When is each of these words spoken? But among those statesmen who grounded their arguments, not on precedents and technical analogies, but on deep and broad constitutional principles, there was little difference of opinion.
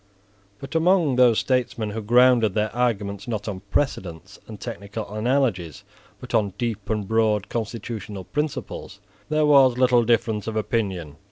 But 0.57 0.73
among 0.73 1.15
those 1.15 1.37
statesmen 1.37 1.91
who 1.91 2.01
grounded 2.01 2.55
their 2.55 2.75
arguments, 2.75 3.27
not 3.27 3.47
on 3.47 3.59
precedents 3.69 4.39
and 4.47 4.59
technical 4.59 5.13
analogies, 5.13 5.83
but 6.19 6.33
on 6.33 6.55
deep 6.57 6.89
and 6.89 7.07
broad 7.07 7.49
constitutional 7.49 8.23
principles, 8.23 8.99
there 9.29 9.45
was 9.45 9.77
little 9.77 10.03
difference 10.03 10.47
of 10.47 10.55
opinion. 10.55 11.17